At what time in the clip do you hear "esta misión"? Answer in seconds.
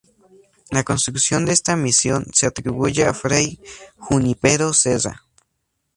1.53-2.25